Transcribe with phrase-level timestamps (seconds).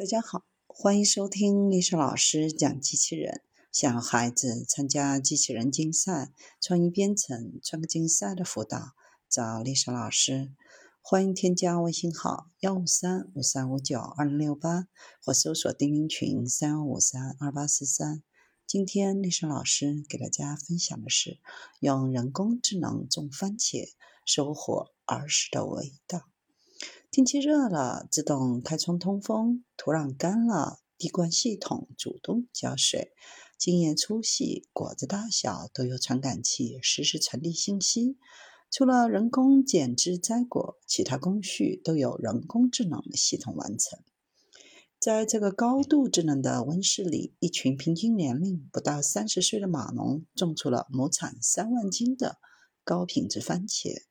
[0.00, 3.42] 大家好，欢迎收听丽莎老师讲机器人。
[3.70, 8.94] 想要孩子参加机器人竞赛、创意编程、创客竞赛的辅导，
[9.28, 10.54] 找丽莎老师。
[11.02, 14.88] 欢迎添加微信号幺五三五三五九二零六八，
[15.22, 18.22] 或搜索钉钉群三幺五三二八四三。
[18.66, 21.38] 今天丽莎老师给大家分享的是
[21.78, 23.90] 用人工智能种番茄，
[24.24, 26.22] 收获儿时的味道。
[27.12, 33.10] 天气热了，自动开窗通风；土壤干了，滴灌系统主动浇水。
[33.58, 38.16] 茎叶粗细、果子大小都有传感器实时传递信息。
[38.70, 43.98] 除了人工剪枝摘果，其他工序都由人工智能系统完成。
[45.00, 52.38] 在这个高度智能的温室里，一群平均年龄不到三十岁的码农种出了亩产三万斤的
[52.84, 54.02] 高品质番茄。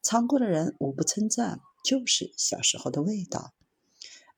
[0.00, 1.58] 尝过的人无不称赞。
[1.84, 3.54] 就是小时候的味道。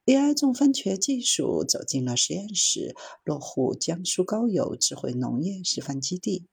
[0.05, 6.47] AI 种番茄技术走进了实验室，落户江苏高邮智慧农业示范基地。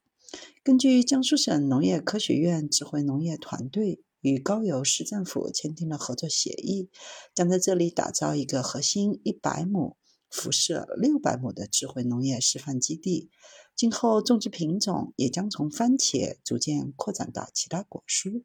[0.63, 6.89] 根据江苏省农业科学院智慧农业团队与高邮市政府签订了合作协议，
[7.35, 9.97] 将在这里打造一个核心一百亩、
[10.29, 13.29] 辐射六百亩的智慧农业示范基地。
[13.75, 18.43] 今后种植品种也将从番茄逐渐扩展到其他果蔬。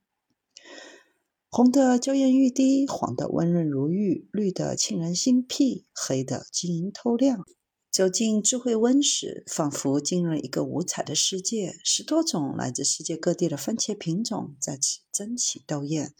[1.50, 7.42] 红的娇艳欲滴，黄的温润如玉，绿的沁人心脾，黑的晶莹透亮。
[7.90, 11.78] 走进智慧温室，仿佛进入了一个五彩的世界。
[11.82, 16.14] 十多种来自世界各地的番茄品种在此争奇斗艳。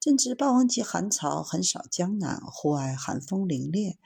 [0.00, 3.96] 正值霸王级寒潮横扫江南，户外寒风凛冽，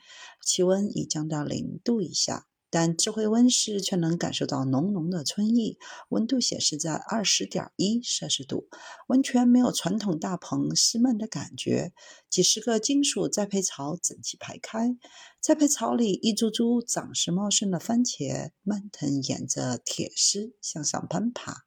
[0.45, 2.46] 气温已降到零度以下。
[2.69, 5.77] 但智慧温室却能感受到浓浓的春意，
[6.09, 8.67] 温度显示在二十点一摄氏度，
[9.07, 11.93] 完全没有传统大棚湿闷的感觉。
[12.29, 14.97] 几十个金属栽培槽整齐排开，
[15.39, 21.63] 栽培槽里一株株长势茂盛的番茄蔓藤沿着铁丝向上攀爬，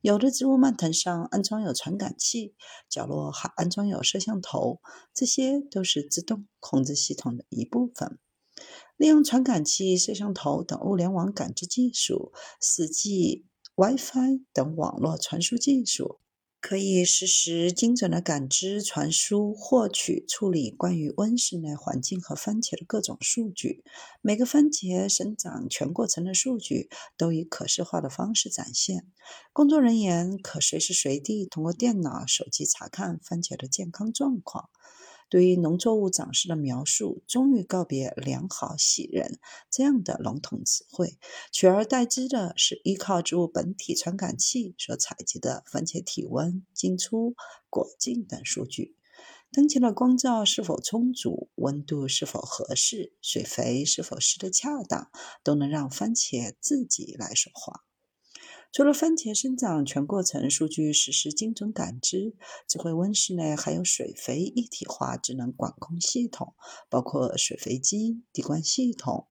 [0.00, 2.54] 有的植物蔓藤上安装有传感器，
[2.88, 4.80] 角落还安装有摄像头，
[5.12, 8.18] 这些都是自动控制系统的一部分。
[8.98, 16.18] 利用传感器、摄像头等物联网感知技术、四 G、WiFi 等网络传输技术，
[16.60, 23.84] 可以实时精准的感知、传输、获取、处理关于温室内环境和番茄的各种数据。
[24.20, 29.06] 每个番茄生长全过程的数据都以可视化的方式展现。
[29.52, 34.68] 工作人员可随时随地通过电脑、手机查看番茄的健康状况。
[35.28, 39.38] 对于农作物长势的描述，终于告别“良好喜人”
[39.70, 41.18] 这样的笼统词汇，
[41.52, 47.34] 取而代之的是依靠植物本体传感器所采集的番茄体温、茎粗、
[47.68, 48.96] 果径等数据。
[49.50, 55.10] 当前的光照是否充足、温度是否合适、水肥是否施得恰当，
[55.42, 57.87] 都能让番茄自己来说话。
[58.70, 62.36] 除了番茄生长全过程数据实时精准感知，
[62.68, 66.54] 智慧温室内还有水肥一体化智能管控系统，
[66.88, 69.26] 包括水肥机、滴灌系统、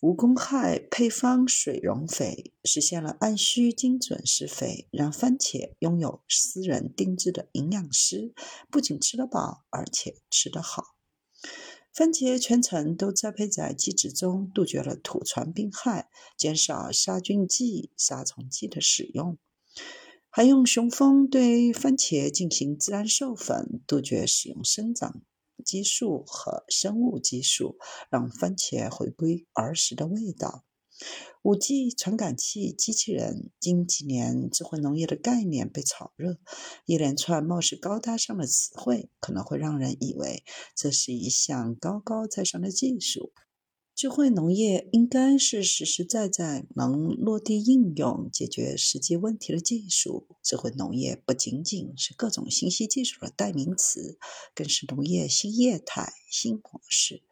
[0.00, 8.34] 无公害配方水溶肥，实现了按需精准施肥，让番茄拥有私人定制的营养师，
[8.70, 10.82] 不仅吃得饱，而且吃得好。
[11.92, 19.36] 番茄全程都栽培在基质中，杜绝了土传病害，减少杀菌剂、杀虫剂的使用，
[20.28, 25.22] 还用雄蜂对番茄进行自然授粉，杜绝使用生长
[25.64, 27.76] 激素和生物激素，
[28.08, 30.64] 让番茄回归儿时的味道。
[31.42, 36.38] 五 G 传感器机器人，近几年智慧农业的概念被炒热，
[36.84, 40.44] 一连串貌似高大上的词汇，可能会让人以为
[40.76, 43.32] 这是一项高高在上的技术。
[43.94, 50.26] 智慧农业应该是实实在在能落地应用、解决实际问题的技术。
[50.42, 54.18] 智慧农业不仅仅是各种信息技术的代名词，
[54.54, 57.22] 更是农业新业态、新模式。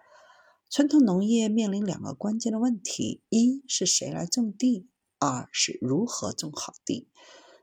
[0.70, 4.86] 传统农业面临两个关键的问题：一是谁来种地，
[5.18, 7.08] 二是如何种好地。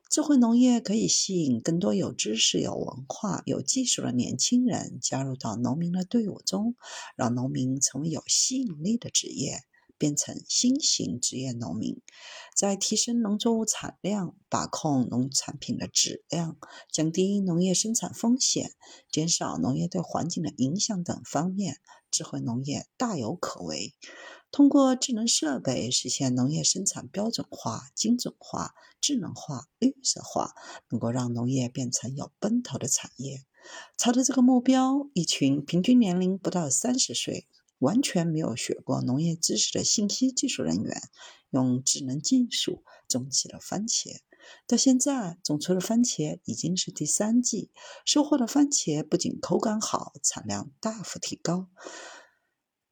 [0.10, 6.76] 智慧农业可以吸引更多有知识、有文化、有技术的年轻人加入到农民的队伍中，
[7.16, 9.60] 让农民成为有吸引力的职业。
[9.98, 12.02] 变成新型职业农民，
[12.56, 16.58] 在提升农作物产量、把控农产品的质量、
[16.92, 18.72] 降低农业生产风险、
[19.10, 21.78] 减少农业对环境的影响等方面，
[22.12, 23.94] 智慧农业大有可为。
[24.52, 30.54] 通过智能设备实现农业生产标准化、精准化、智能化、绿色化，
[30.90, 33.44] 能够让农业变成有奔头的产业。
[33.98, 37.48] 朝着这个目标，一群平均年龄不到三十岁。
[37.80, 41.02] 完全没有学过农业知识的信息技术人员，
[41.50, 44.18] 用智能技术种起了番茄。
[44.68, 47.72] 到现在，种出的番茄已经是第三季，
[48.06, 51.68] 收获的番茄不仅口感好，产量大幅提高。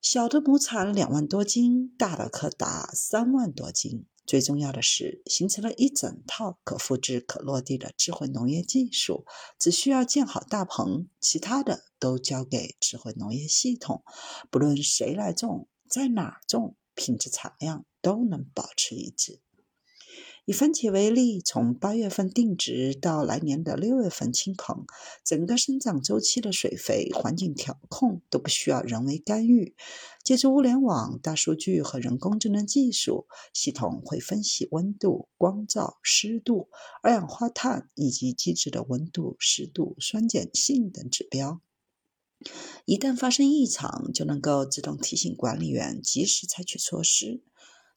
[0.01, 4.07] 小的亩产两万多斤，大的可达三万多斤。
[4.25, 9.25] 最重要的是，形成了一整套可复制、可落地的智慧农业技术。
[9.59, 14.03] 只需要建好大棚，其他的都交给智慧农业系统。
[14.49, 19.41] 不论谁来种，在哪儿种，品质、产量都能保持一致。
[20.45, 24.85] 以番茄为例，从八月份定植到来年的六月份清棚，
[25.23, 29.73] 整个生长周期的水肥、环境调控都不需要人为干预。
[30.21, 36.67] 借助物联网、大数据和人工智能技术，系统会分析温度、光照、湿度、
[37.01, 41.61] 二氧化碳以及基质的温度、湿度、酸碱性等指标。
[42.83, 47.41] 一旦发生异常，就能够自动提醒管理员及时采取措施。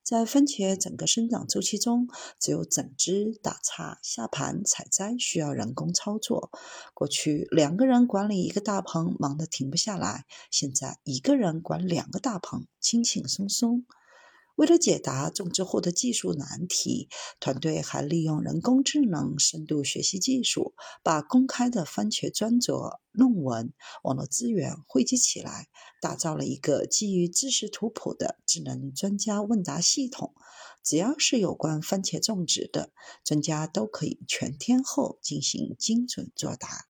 [0.06, 2.06] 在番茄整个生长周期中，
[2.38, 6.52] 只有整枝、打叉、下盘、采摘需要人工操作。
[6.94, 13.84] 过去两个人管理一个大棚，忙得停不下来；现在一个人管两个大棚，轻轻松松。
[14.56, 17.08] 为了解答种植户的技术难题，
[17.40, 25.68] 团队还利用人工智能深度学习技术，把公开的番茄专着、论文、网络资源汇集起来，
[26.00, 30.32] 打造了一个基于知识图谱的智能专家问答系统。
[30.82, 32.92] 只要是有关番茄种植的
[33.24, 36.84] 专家，都可以全天候进行精准作答。